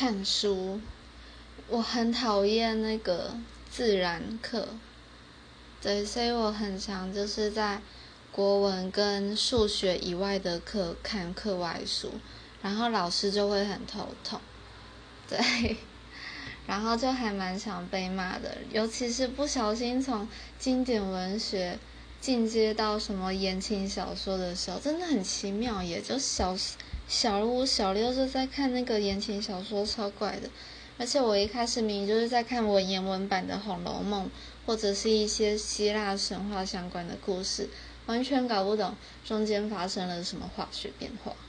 [0.00, 0.80] 看书，
[1.68, 3.36] 我很讨厌那个
[3.70, 4.66] 自然课，
[5.82, 7.82] 对，所以我很常就是在
[8.32, 12.14] 国文跟数学以外的课看课外书，
[12.62, 14.40] 然后老师就会很头痛，
[15.28, 15.76] 对，
[16.66, 20.26] 然后就还蛮想被骂的，尤其是不小心从
[20.58, 21.78] 经典文学
[22.22, 26.56] 进阶到什么言情小说的时候，真的很奇妙，也就小。
[27.10, 30.48] 小五、小六是在看那个言情小说，超怪的。
[30.96, 34.26] 而且我一开始明明就是在看文言文版的《红楼梦》，
[34.64, 37.68] 或者是一些希腊神话相关的故事，
[38.06, 41.32] 完全搞不懂中间发生了什么化学变化。